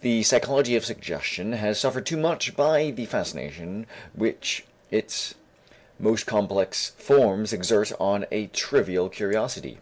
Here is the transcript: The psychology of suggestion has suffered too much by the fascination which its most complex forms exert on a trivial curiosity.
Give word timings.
The 0.00 0.22
psychology 0.22 0.76
of 0.76 0.86
suggestion 0.86 1.52
has 1.52 1.78
suffered 1.78 2.06
too 2.06 2.16
much 2.16 2.56
by 2.56 2.90
the 2.90 3.04
fascination 3.04 3.86
which 4.14 4.64
its 4.90 5.34
most 5.98 6.24
complex 6.24 6.92
forms 6.96 7.52
exert 7.52 7.92
on 8.00 8.24
a 8.32 8.46
trivial 8.46 9.10
curiosity. 9.10 9.76